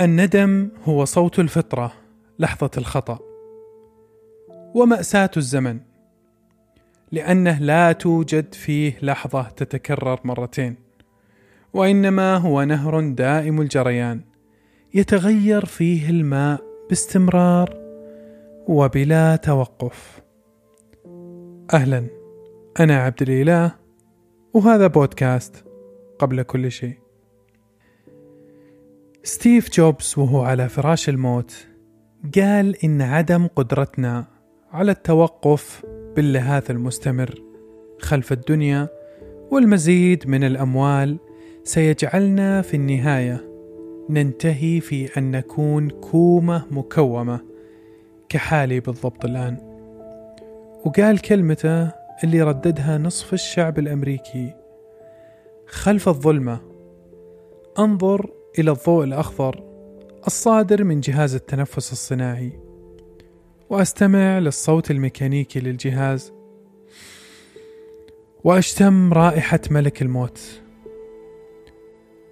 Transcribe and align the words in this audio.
الندم 0.00 0.68
هو 0.84 1.04
صوت 1.04 1.38
الفطرة 1.38 1.92
لحظة 2.38 2.70
الخطأ. 2.78 3.18
ومأساة 4.74 5.30
الزمن 5.36 5.80
لأنه 7.12 7.58
لا 7.58 7.92
توجد 7.92 8.54
فيه 8.54 8.98
لحظة 9.02 9.42
تتكرر 9.42 10.20
مرتين. 10.24 10.76
وإنما 11.72 12.36
هو 12.36 12.62
نهر 12.62 13.00
دائم 13.00 13.60
الجريان 13.60 14.20
يتغير 14.94 15.64
فيه 15.64 16.10
الماء 16.10 16.62
باستمرار 16.88 17.76
وبلا 18.68 19.36
توقف. 19.36 20.22
أهلا 21.74 22.06
أنا 22.80 22.96
عبد 22.96 23.22
الإله 23.22 23.74
وهذا 24.54 24.86
بودكاست 24.86 25.64
قبل 26.18 26.42
كل 26.42 26.70
شيء. 26.70 27.01
ستيف 29.24 29.70
جوبز 29.70 30.14
وهو 30.18 30.42
على 30.42 30.68
فراش 30.68 31.08
الموت 31.08 31.66
قال 32.36 32.84
إن 32.84 33.02
عدم 33.02 33.46
قدرتنا 33.46 34.24
على 34.72 34.92
التوقف 34.92 35.86
باللهاث 36.16 36.70
المستمر 36.70 37.42
خلف 38.00 38.32
الدنيا 38.32 38.88
والمزيد 39.50 40.28
من 40.28 40.44
الأموال 40.44 41.18
سيجعلنا 41.64 42.62
في 42.62 42.74
النهاية 42.74 43.48
ننتهي 44.10 44.80
في 44.80 45.18
أن 45.18 45.30
نكون 45.30 45.90
كومة 45.90 46.66
مكومة 46.70 47.40
كحالي 48.28 48.80
بالضبط 48.80 49.24
الآن. 49.24 49.56
وقال 50.84 51.18
كلمته 51.18 51.92
اللي 52.24 52.42
رددها 52.42 52.98
نصف 52.98 53.32
الشعب 53.32 53.78
الأمريكي 53.78 54.54
خلف 55.66 56.08
الظلمة 56.08 56.60
انظر 57.78 58.41
إلى 58.58 58.70
الضوء 58.70 59.04
الأخضر 59.04 59.62
الصادر 60.26 60.84
من 60.84 61.00
جهاز 61.00 61.34
التنفس 61.34 61.92
الصناعي. 61.92 62.52
وأستمع 63.70 64.38
للصوت 64.38 64.90
الميكانيكي 64.90 65.60
للجهاز. 65.60 66.32
وأشتم 68.44 69.12
رائحة 69.12 69.60
ملك 69.70 70.02
الموت. 70.02 70.40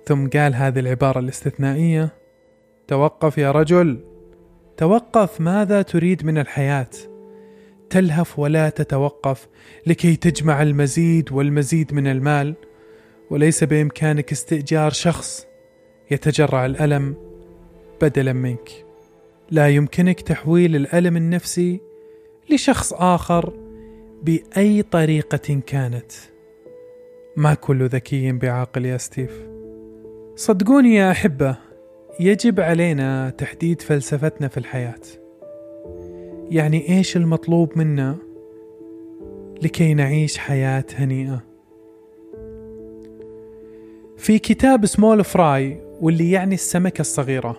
ثم 0.07 0.29
قال 0.29 0.55
هذه 0.55 0.79
العبارة 0.79 1.19
الاستثنائية 1.19 2.09
توقف 2.89 3.39
يا 3.39 3.51
رجل. 3.51 4.05
توقف 4.77 5.41
ماذا 5.41 5.83
تريد 5.83 6.25
من 6.25 6.39
الحياة؟ 6.39 6.91
تلهف 7.91 8.39
ولا 8.39 8.69
تتوقف 8.69 9.49
لكي 9.87 10.17
تجمع 10.17 10.63
المزيد 10.63 11.33
والمزيد 11.33 11.95
من 11.95 12.07
المال. 12.07 12.55
وليس 13.31 13.65
بإمكانك 13.65 14.33
استئجار 14.33 14.91
شخص. 14.91 15.50
يتجرع 16.11 16.67
الألم 16.67 17.15
بدلا 18.03 18.33
منك. 18.33 18.71
لا 19.51 19.69
يمكنك 19.69 20.21
تحويل 20.21 20.77
الألم 20.77 21.17
النفسي 21.17 21.81
لشخص 22.51 22.93
آخر 22.93 23.53
بأي 24.23 24.83
طريقة 24.83 25.61
كانت. 25.67 26.13
ما 27.37 27.55
كل 27.55 27.87
ذكي 27.87 28.33
بعاقل 28.33 28.87
يا 28.87 28.97
ستيف. 28.97 29.47
صدقوني 30.37 30.95
يا 30.95 31.11
أحبة 31.11 31.57
يجب 32.21 32.61
علينا 32.61 33.31
تحديد 33.31 33.83
فلسفتنا 33.83 34.49
في 34.49 34.57
الحياة. 34.59 35.01
يعني 36.51 36.89
إيش 36.89 37.17
المطلوب 37.17 37.79
منا 37.79 38.17
لكي 39.63 39.95
نعيش 39.95 40.39
حياة 40.39 40.85
هنيئة؟ 40.95 41.43
في 44.17 44.39
كتاب 44.39 44.87
سمول 44.87 45.25
فراي 45.25 45.90
واللي 46.01 46.31
يعني 46.31 46.55
السمكة 46.55 47.01
الصغيرة. 47.01 47.57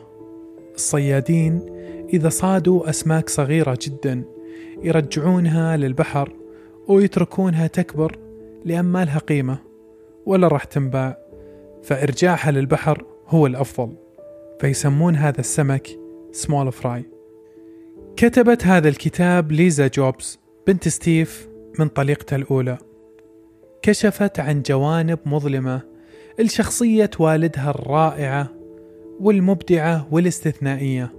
الصيادين 0.76 1.66
إذا 2.14 2.30
صادوا 2.30 2.90
أسماك 2.90 3.30
صغيرة 3.30 3.78
جدا 3.82 4.24
يرجعونها 4.84 5.78
للبحر 5.78 6.34
ويتركونها 6.88 7.68
تكبر 7.68 8.20
لأن 8.66 8.86
ما 8.86 9.06
لها 9.06 9.20
قيمة 9.20 9.58
ولا 10.26 10.48
راح 10.48 10.64
تنباع 10.64 11.18
فإرجاعها 11.84 12.52
للبحر 12.52 13.06
هو 13.28 13.48
الأفضل. 13.48 13.96
فيسمون 14.60 15.16
هذا 15.16 15.40
السمك 15.40 15.88
small 16.32 16.72
fry 16.72 17.06
كتبت 18.16 18.66
هذا 18.66 18.90
الكتاب 18.90 19.52
ليزا 19.52 19.88
جوبز 19.88 20.40
بنت 20.68 20.88
ستيف 20.88 21.50
من 21.80 21.88
طليقتها 21.88 22.36
الأولى. 22.36 22.78
كشفت 23.82 24.40
عن 24.40 24.62
جوانب 24.62 25.20
مظلمة 25.26 25.91
لشخصية 26.40 27.10
والدها 27.20 27.70
الرائعة 27.70 28.50
والمبدعة 29.20 30.08
والاستثنائية 30.12 31.14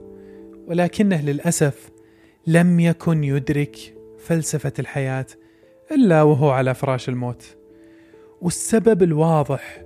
ولكنه 0.67 1.21
للأسف 1.21 1.91
لم 2.47 2.81
يكن 2.81 3.25
يدرك 3.25 3.77
فلسفة 4.19 4.73
الحياة 4.78 5.27
إلا 5.93 6.23
وهو 6.23 6.50
على 6.50 6.75
فراش 6.75 7.09
الموت. 7.09 7.56
والسبب 8.41 9.03
الواضح 9.03 9.83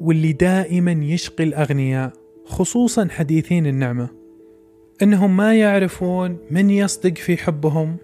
واللي 0.00 0.32
دائما 0.32 0.92
يشقي 0.92 1.44
الأغنياء 1.44 2.12
خصوصا 2.44 3.08
حديثين 3.10 3.66
النعمة 3.66 4.08
إنهم 5.02 5.36
ما 5.36 5.54
يعرفون 5.54 6.38
من 6.50 6.70
يصدق 6.70 7.14
في 7.14 7.36
حبهم 7.36 7.96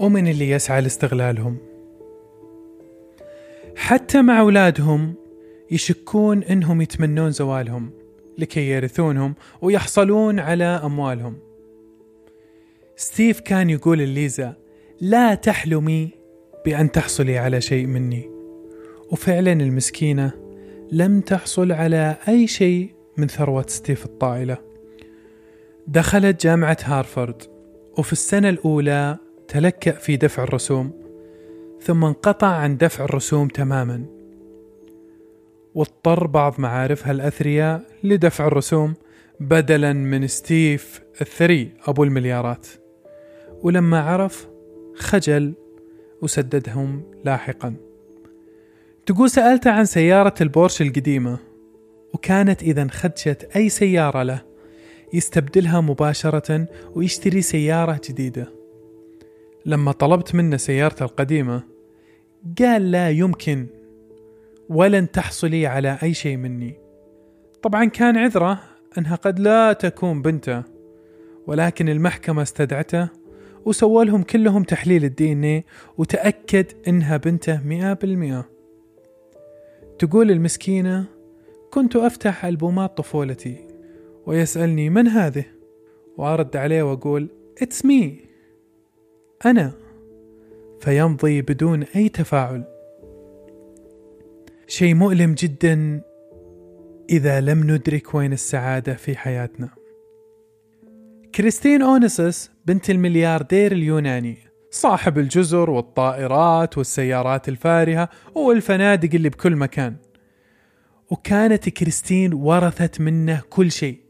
ومن 0.00 0.28
اللي 0.28 0.50
يسعى 0.50 0.80
لاستغلالهم. 0.80 1.56
حتى 3.76 4.22
مع 4.22 4.40
أولادهم 4.40 5.14
يشكون 5.70 6.42
إنهم 6.42 6.80
يتمنون 6.80 7.30
زوالهم 7.30 7.90
لكي 8.38 8.68
يرثونهم 8.70 9.34
ويحصلون 9.62 10.40
على 10.40 10.64
أموالهم. 10.64 11.36
ستيف 12.96 13.40
كان 13.40 13.70
يقول 13.70 13.98
لليزا 13.98 14.54
لا 15.00 15.34
تحلمي 15.34 16.10
بأن 16.64 16.92
تحصلي 16.92 17.38
على 17.38 17.60
شيء 17.60 17.86
مني. 17.86 18.30
وفعلا 19.12 19.52
المسكينة 19.52 20.32
لم 20.92 21.20
تحصل 21.20 21.72
على 21.72 22.16
أي 22.28 22.46
شيء 22.46 22.94
من 23.16 23.28
ثروة 23.28 23.66
ستيف 23.68 24.04
الطائلة. 24.04 24.58
دخلت 25.86 26.42
جامعة 26.42 26.76
هارفارد 26.82 27.42
وفي 27.98 28.12
السنة 28.12 28.48
الأولى 28.48 29.18
تلكأ 29.48 29.92
في 29.92 30.16
دفع 30.16 30.42
الرسوم 30.42 30.92
ثم 31.80 32.04
انقطع 32.04 32.46
عن 32.46 32.76
دفع 32.76 33.04
الرسوم 33.04 33.48
تماما. 33.48 34.19
واضطر 35.74 36.26
بعض 36.26 36.54
معارفها 36.58 37.12
الأثرياء 37.12 37.82
لدفع 38.04 38.46
الرسوم 38.46 38.94
بدلا 39.40 39.92
من 39.92 40.26
ستيف 40.26 41.02
الثري 41.20 41.70
أبو 41.86 42.04
المليارات. 42.04 42.66
ولما 43.62 44.00
عرف 44.00 44.48
خجل 44.96 45.54
وسددهم 46.22 47.02
لاحقا. 47.24 47.74
تقول 49.06 49.30
سألته 49.30 49.70
عن 49.70 49.84
سيارة 49.84 50.34
البورش 50.40 50.82
القديمة 50.82 51.38
وكانت 52.14 52.62
إذا 52.62 52.88
خدشت 52.90 53.48
أي 53.56 53.68
سيارة 53.68 54.22
له 54.22 54.42
يستبدلها 55.12 55.80
مباشرة 55.80 56.68
ويشتري 56.94 57.42
سيارة 57.42 58.00
جديدة. 58.08 58.52
لما 59.66 59.92
طلبت 59.92 60.34
منه 60.34 60.56
سيارته 60.56 61.04
القديمة 61.04 61.62
قال 62.58 62.90
لا 62.90 63.10
يمكن 63.10 63.66
ولن 64.70 65.10
تحصلي 65.10 65.66
على 65.66 65.98
أي 66.02 66.14
شيء 66.14 66.36
مني. 66.36 66.74
طبعا 67.62 67.84
كان 67.84 68.16
عذره 68.16 68.60
أنها 68.98 69.16
قد 69.16 69.38
لا 69.38 69.72
تكون 69.72 70.22
بنته 70.22 70.62
ولكن 71.46 71.88
المحكمة 71.88 72.42
استدعته 72.42 73.08
وسووا 73.64 74.04
لهم 74.04 74.22
كلهم 74.22 74.62
تحليل 74.62 75.04
الدي 75.04 75.32
إن 75.32 75.44
اي 75.44 75.64
وتأكد 75.98 76.66
إنها 76.88 77.16
بنته 77.16 77.60
مئة 77.66 77.92
بالمئة. 77.92 78.48
تقول 79.98 80.30
المسكينة 80.30 81.04
كنت 81.70 81.96
أفتح 81.96 82.44
ألبومات 82.44 82.96
طفولتي 82.96 83.66
ويسألني 84.26 84.90
من 84.90 85.08
هذه? 85.08 85.44
وأرد 86.16 86.56
عليه 86.56 86.82
وأقول 86.82 87.28
It's 87.64 87.86
me. 87.86 88.04
أنا. 89.46 89.72
فيمضي 90.80 91.42
بدون 91.42 91.82
أي 91.82 92.08
تفاعل. 92.08 92.79
شيء 94.70 94.94
مؤلم 94.94 95.34
جدا 95.34 96.02
إذا 97.10 97.40
لم 97.40 97.70
ندرك 97.70 98.14
وين 98.14 98.32
السعادة 98.32 98.94
في 98.94 99.16
حياتنا. 99.16 99.68
كريستين 101.34 101.82
أونيسس 101.82 102.50
بنت 102.66 102.90
الملياردير 102.90 103.72
اليوناني 103.72 104.38
صاحب 104.70 105.18
الجزر 105.18 105.70
والطائرات 105.70 106.78
والسيارات 106.78 107.48
الفارهة 107.48 108.08
والفنادق 108.34 109.14
اللي 109.14 109.28
بكل 109.28 109.56
مكان. 109.56 109.96
وكانت 111.10 111.68
كريستين 111.68 112.34
ورثت 112.34 113.00
منه 113.00 113.42
كل 113.50 113.72
شيء 113.72 114.00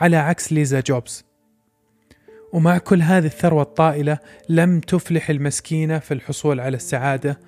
على 0.00 0.16
عكس 0.16 0.52
ليزا 0.52 0.80
جوبز. 0.80 1.24
ومع 2.52 2.78
كل 2.78 3.02
هذه 3.02 3.26
الثروة 3.26 3.62
الطائلة 3.62 4.18
لم 4.48 4.80
تفلح 4.80 5.30
المسكينة 5.30 5.98
في 5.98 6.14
الحصول 6.14 6.60
على 6.60 6.76
السعادة 6.76 7.38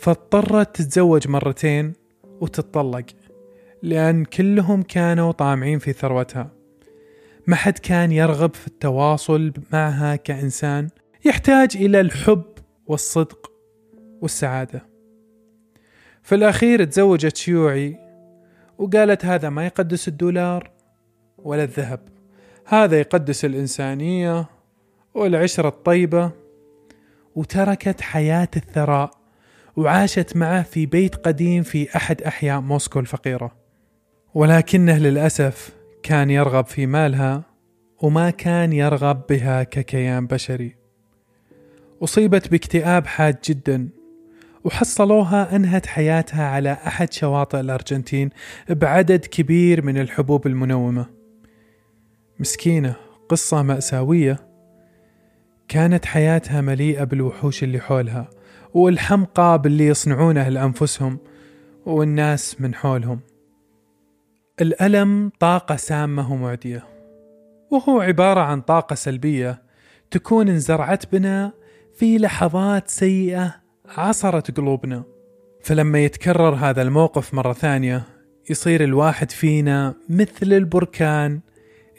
فاضطرت 0.00 0.76
تتزوج 0.76 1.28
مرتين 1.28 1.92
وتتطلق 2.40 3.04
لأن 3.82 4.24
كلهم 4.24 4.82
كانوا 4.82 5.32
طامعين 5.32 5.78
في 5.78 5.92
ثروتها. 5.92 6.50
ما 7.46 7.56
حد 7.56 7.78
كان 7.78 8.12
يرغب 8.12 8.54
في 8.54 8.66
التواصل 8.66 9.52
معها 9.72 10.16
كإنسان 10.16 10.88
يحتاج 11.24 11.76
إلى 11.76 12.00
الحب 12.00 12.44
والصدق 12.86 13.52
والسعادة. 14.20 14.86
في 16.22 16.34
الأخير 16.34 16.84
تزوجت 16.84 17.36
شيوعي 17.36 17.98
وقالت 18.78 19.24
هذا 19.24 19.48
ما 19.48 19.66
يقدس 19.66 20.08
الدولار 20.08 20.70
ولا 21.38 21.64
الذهب 21.64 22.00
هذا 22.66 23.00
يقدس 23.00 23.44
الإنسانية 23.44 24.46
والعشرة 25.14 25.68
الطيبة 25.68 26.30
وتركت 27.34 28.00
حياة 28.00 28.48
الثراء. 28.56 29.19
وعاشت 29.80 30.36
معه 30.36 30.62
في 30.62 30.86
بيت 30.86 31.14
قديم 31.14 31.62
في 31.62 31.96
أحد 31.96 32.22
أحياء 32.22 32.60
موسكو 32.60 33.00
الفقيرة. 33.00 33.56
ولكنه 34.34 34.98
للأسف 34.98 35.72
كان 36.02 36.30
يرغب 36.30 36.66
في 36.66 36.86
مالها 36.86 37.42
وما 38.02 38.30
كان 38.30 38.72
يرغب 38.72 39.22
بها 39.28 39.62
ككيان 39.62 40.26
بشري. 40.26 40.76
أصيبت 42.02 42.48
باكتئاب 42.48 43.06
حاد 43.06 43.38
جدا 43.44 43.88
وحصلوها 44.64 45.56
أنهت 45.56 45.86
حياتها 45.86 46.46
على 46.46 46.72
أحد 46.72 47.12
شواطئ 47.12 47.60
الأرجنتين 47.60 48.30
بعدد 48.68 49.26
كبير 49.26 49.84
من 49.84 49.98
الحبوب 49.98 50.46
المنومة. 50.46 51.06
مسكينة 52.40 52.96
قصة 53.28 53.62
مأساوية 53.62 54.38
كانت 55.68 56.06
حياتها 56.06 56.60
مليئة 56.60 57.04
بالوحوش 57.04 57.62
اللي 57.62 57.80
حولها. 57.80 58.39
والحمقى 58.74 59.62
باللي 59.62 59.86
يصنعونه 59.86 60.48
لأنفسهم 60.48 61.18
والناس 61.86 62.60
من 62.60 62.74
حولهم. 62.74 63.20
الألم 64.60 65.32
طاقة 65.40 65.76
سامة 65.76 66.32
ومعدية 66.32 66.84
وهو 67.70 68.00
عبارة 68.00 68.40
عن 68.40 68.60
طاقة 68.60 68.94
سلبية 68.94 69.62
تكون 70.10 70.48
انزرعت 70.48 71.12
بنا 71.12 71.52
في 71.96 72.18
لحظات 72.18 72.88
سيئة 72.88 73.54
عصرت 73.88 74.56
قلوبنا. 74.56 75.02
فلما 75.62 75.98
يتكرر 76.04 76.54
هذا 76.54 76.82
الموقف 76.82 77.34
مرة 77.34 77.52
ثانية 77.52 78.02
يصير 78.50 78.84
الواحد 78.84 79.30
فينا 79.30 79.94
مثل 80.08 80.52
البركان 80.52 81.40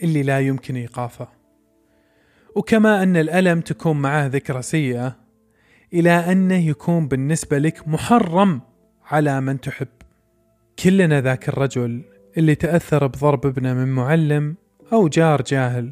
اللي 0.03 0.24
لا 0.24 0.39
يمكن 0.39 0.75
إيقافه. 0.75 1.27
وكما 2.56 3.03
أن 3.03 3.18
الألم 3.18 3.62
تكون 3.62 4.01
معه 4.01 4.25
ذكرى 4.27 4.62
سيئة 4.62 5.21
إلى 5.94 6.10
أنه 6.10 6.68
يكون 6.68 7.08
بالنسبة 7.08 7.58
لك 7.58 7.88
محرم 7.88 8.62
على 9.06 9.42
من 9.42 9.62
تحب. 9.62 9.88
كلنا 10.84 11.22
ذاك 11.22 11.50
الرجل 11.50 12.02
اللي 12.38 12.56
تأثر 12.56 13.08
بضرب 13.08 13.46
ابنه 13.46 13.74
من 13.74 13.88
معلم 13.88 14.56
أو 14.94 15.08
جار 15.08 15.42
جاهل. 15.42 15.92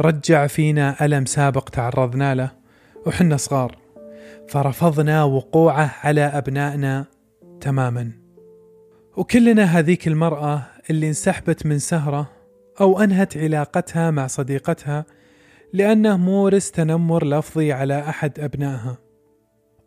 رجع 0.00 0.46
فينا 0.46 1.04
ألم 1.04 1.24
سابق 1.24 1.68
تعرضنا 1.68 2.34
له 2.34 2.50
وحنا 3.06 3.36
صغار. 3.36 3.78
فرفضنا 4.48 5.24
وقوعه 5.24 5.94
على 6.02 6.20
أبنائنا 6.20 7.06
تماما. 7.60 8.10
وكلنا 9.16 9.64
هذيك 9.64 10.08
المرأة 10.08 10.62
اللي 10.90 11.08
انسحبت 11.08 11.66
من 11.66 11.78
سهرة 11.78 12.30
أو 12.80 13.00
أنهت 13.00 13.36
علاقتها 13.36 14.10
مع 14.10 14.26
صديقتها 14.26 15.04
لأنه 15.72 16.16
مورس 16.16 16.70
تنمر 16.70 17.26
لفظي 17.26 17.72
على 17.72 17.98
أحد 18.00 18.40
أبنائها. 18.40 19.01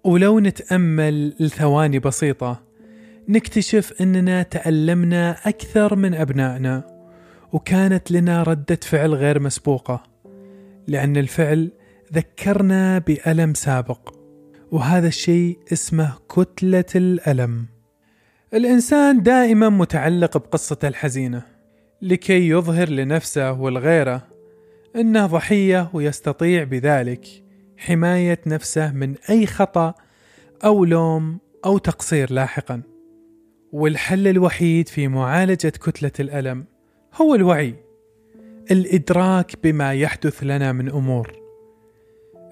ولو 0.06 0.40
نتأمل 0.40 1.34
لثواني 1.40 2.00
بسيطة 2.00 2.64
نكتشف 3.30 3.94
أننا 4.02 4.44
تألمنا 4.44 5.38
أكثر 5.46 5.96
من 5.96 6.14
أبنائنا 6.14 6.84
وكانت 7.54 8.12
لنا 8.12 8.44
ردة 8.44 8.80
فعل 8.84 9.14
غير 9.14 9.40
مسبوقة 9.40 10.04
لأن 10.88 11.18
الفعل 11.18 11.72
ذكرنا 12.14 13.00
بألم 13.00 13.54
سابق 13.54 14.16
وهذا 14.72 15.08
الشيء 15.08 15.60
اسمه 15.74 16.14
كتلة 16.36 16.86
الألم. 16.96 17.66
الإنسان 18.54 19.24
دائما 19.24 19.70
متعلق 19.70 20.38
بقصته 20.38 20.88
الحزينة 20.88 21.42
لكي 22.02 22.50
يظهر 22.50 22.90
لنفسه 22.90 23.52
والغيره 23.52 24.28
إنه 24.96 25.26
ضحية 25.26 25.90
ويستطيع 25.94 26.64
بذلك. 26.64 27.45
حماية 27.78 28.40
نفسه 28.48 28.92
من 28.92 29.16
أي 29.30 29.48
خطأ 29.48 29.94
أو 30.66 30.86
لوم 30.86 31.40
أو 31.66 31.78
تقصير 31.78 32.34
لاحقا. 32.34 32.82
والحل 33.72 34.28
الوحيد 34.28 34.88
في 34.88 35.08
معالجة 35.08 35.70
كتلة 35.70 36.12
الألم 36.20 36.66
هو 37.14 37.36
الوعي 37.36 37.76
الإدراك 38.72 39.56
بما 39.64 39.94
يحدث 39.94 40.44
لنا 40.44 40.72
من 40.72 40.90
أمور. 40.90 41.34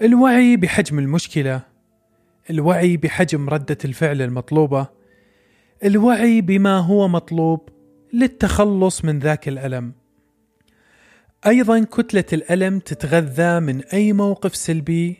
الوعي 0.01 0.57
بحجم 0.57 0.99
المشكلة 0.99 1.61
الوعي 2.49 2.97
بحجم 2.97 3.49
ردة 3.49 3.77
الفعل 3.85 4.21
المطلوبة 4.21 4.87
الوعي 5.83 6.41
بما 6.41 6.77
هو 6.77 7.07
مطلوب 7.07 7.69
للتخلص 8.13 9.05
من 9.05 9.19
ذاك 9.19 9.47
الألم. 9.47 9.93
أيضا 11.47 11.83
كتلة 11.83 12.23
الألم 12.33 12.79
تتغذى 12.79 13.59
من 13.59 13.81
أي 13.93 14.13
موقف 14.13 14.55
سلبي؟ 14.55 15.17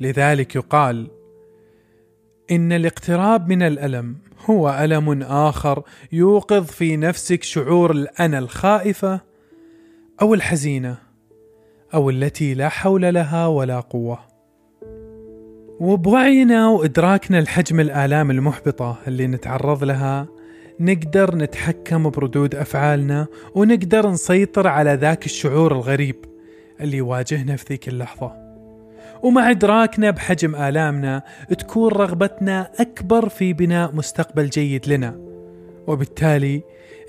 لذلك 0.00 0.56
يقال 0.56 1.10
إن 2.50 2.72
الاقتراب 2.72 3.48
من 3.48 3.62
الألم 3.62 4.16
هو 4.44 4.78
ألم 4.80 5.22
آخر 5.22 5.82
يوقظ 6.12 6.64
في 6.64 6.96
نفسك 6.96 7.42
شعور 7.42 7.90
الأنا 7.90 8.38
الخائفة 8.38 9.20
أو 10.22 10.34
الحزينة 10.34 10.98
أو 11.94 12.10
التي 12.10 12.54
لا 12.54 12.68
حول 12.68 13.14
لها 13.14 13.46
ولا 13.46 13.80
قوة. 13.80 14.18
وبوعينا 15.80 16.68
وإدراكنا 16.68 17.40
لحجم 17.40 17.80
الآلام 17.80 18.30
المحبطة 18.30 18.98
اللي 19.06 19.26
نتعرض 19.26 19.84
لها 19.84 20.37
نقدر 20.80 21.36
نتحكم 21.36 22.10
بردود 22.10 22.54
أفعالنا 22.54 23.26
ونقدر 23.54 24.10
نسيطر 24.10 24.66
على 24.66 24.94
ذاك 24.94 25.26
الشعور 25.26 25.72
الغريب 25.72 26.16
اللي 26.80 26.96
يواجهنا 26.96 27.56
في 27.56 27.64
ذيك 27.68 27.88
اللحظة. 27.88 28.32
ومع 29.22 29.50
إدراكنا 29.50 30.10
بحجم 30.10 30.56
آلامنا 30.56 31.22
تكون 31.58 31.92
رغبتنا 31.92 32.70
أكبر 32.80 33.28
في 33.28 33.52
بناء 33.52 33.94
مستقبل 33.94 34.48
جيد 34.48 34.88
لنا. 34.88 35.18
وبالتالي 35.86 36.62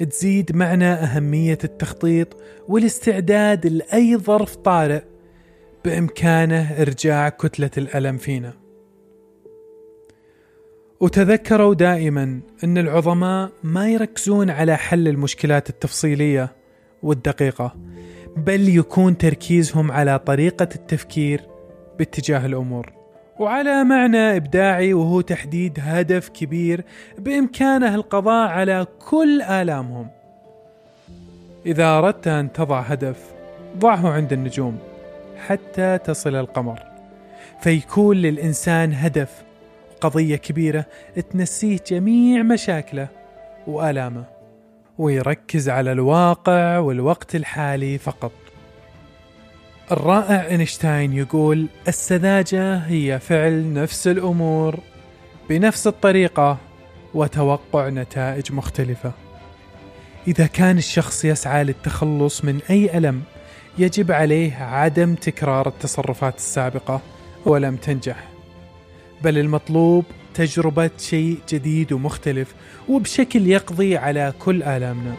تزيد 0.09 0.55
معنا 0.55 1.03
أهمية 1.03 1.57
التخطيط 1.63 2.37
والاستعداد 2.67 3.67
لأي 3.67 4.17
ظرف 4.17 4.55
طارئ 4.55 5.01
بإمكانه 5.85 6.81
إرجاع 6.81 7.29
كتلة 7.29 7.71
الألم 7.77 8.17
فينا. 8.17 8.53
وتذكروا 10.99 11.73
دائما 11.73 12.39
إن 12.63 12.77
العظماء 12.77 13.51
ما 13.63 13.89
يركزون 13.89 14.49
على 14.49 14.77
حل 14.77 15.07
المشكلات 15.07 15.69
التفصيلية 15.69 16.51
والدقيقة 17.03 17.75
بل 18.37 18.69
يكون 18.69 19.17
تركيزهم 19.17 19.91
على 19.91 20.19
طريقة 20.19 20.69
التفكير 20.75 21.41
باتجاه 21.97 22.45
الأمور. 22.45 22.93
وعلى 23.39 23.83
معنى 23.83 24.35
إبداعي 24.35 24.93
وهو 24.93 25.21
تحديد 25.21 25.79
هدف 25.81 26.29
كبير 26.29 26.83
بإمكانه 27.17 27.95
القضاء 27.95 28.49
على 28.49 28.87
كل 29.09 29.41
آلامهم. 29.41 30.07
إذا 31.65 31.97
أردت 31.97 32.27
أن 32.27 32.53
تضع 32.53 32.79
هدف 32.79 33.17
ضعه 33.77 34.09
عند 34.09 34.33
النجوم 34.33 34.77
حتى 35.47 35.97
تصل 35.97 36.35
القمر. 36.35 36.79
فيكون 37.61 38.17
للإنسان 38.17 38.93
هدف 38.93 39.48
قضية 40.01 40.35
كبيرة 40.35 40.85
تنسيه 41.31 41.79
جميع 41.87 42.43
مشاكله 42.43 43.07
وآلامه 43.67 44.23
ويركز 44.97 45.69
على 45.69 45.91
الواقع 45.91 46.77
والوقت 46.77 47.35
الحالي 47.35 47.97
فقط. 47.97 48.31
الرائع 49.91 50.47
إينشتاين 50.47 51.13
يقول 51.13 51.67
السذاجة 51.87 52.77
هي 52.77 53.19
فعل 53.19 53.73
نفس 53.73 54.07
الأمور 54.07 54.79
بنفس 55.49 55.87
الطريقة 55.87 56.57
وتوقع 57.13 57.89
نتائج 57.89 58.53
مختلفة. 58.53 59.11
إذا 60.27 60.45
كان 60.45 60.77
الشخص 60.77 61.25
يسعى 61.25 61.63
للتخلص 61.63 62.45
من 62.45 62.59
أي 62.69 62.97
ألم 62.97 63.21
يجب 63.77 64.11
عليه 64.11 64.55
عدم 64.55 65.15
تكرار 65.15 65.67
التصرفات 65.67 66.37
السابقة 66.37 67.01
ولم 67.45 67.75
تنجح. 67.75 68.28
بل 69.23 69.37
المطلوب 69.37 70.05
تجربة 70.33 70.89
شيء 70.97 71.37
جديد 71.49 71.93
ومختلف 71.93 72.53
وبشكل 72.89 73.47
يقضي 73.47 73.97
على 73.97 74.33
كل 74.39 74.63
آلامنا. 74.63 75.13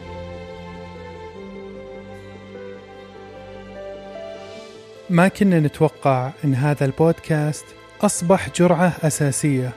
ما 5.10 5.28
كنا 5.28 5.60
نتوقع 5.60 6.30
إن 6.44 6.54
هذا 6.54 6.84
البودكاست 6.84 7.64
أصبح 8.02 8.48
جرعة 8.56 8.92
أساسية 9.02 9.70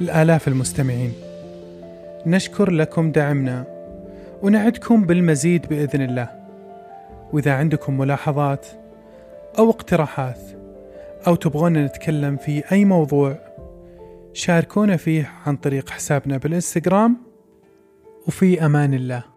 لآلاف 0.00 0.48
المستمعين. 0.48 1.12
نشكر 2.26 2.70
لكم 2.70 3.12
دعمنا 3.12 3.64
ونعدكم 4.42 5.04
بالمزيد 5.04 5.66
بإذن 5.66 6.02
الله. 6.02 6.28
وإذا 7.32 7.52
عندكم 7.52 7.98
ملاحظات 7.98 8.66
أو 9.58 9.70
اقتراحات 9.70 10.40
أو 11.26 11.34
تبغون 11.34 11.72
نتكلم 11.72 12.36
في 12.36 12.62
أي 12.72 12.84
موضوع 12.84 13.45
شاركونا 14.36 14.96
فيه 14.96 15.32
عن 15.46 15.56
طريق 15.56 15.90
حسابنا 15.90 16.36
بالإنستغرام 16.36 17.16
وفي 18.26 18.66
أمان 18.66 18.94
الله. 18.94 19.35